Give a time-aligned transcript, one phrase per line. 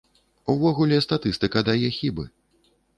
[0.53, 2.31] Увогуле, статыстыка дае хібы.